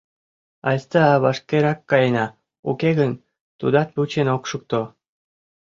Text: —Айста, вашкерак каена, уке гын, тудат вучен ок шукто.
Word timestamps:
—Айста, 0.69 1.03
вашкерак 1.23 1.79
каена, 1.89 2.25
уке 2.69 2.89
гын, 2.99 3.11
тудат 3.59 3.89
вучен 3.95 4.27
ок 4.35 4.43
шукто. 4.49 4.81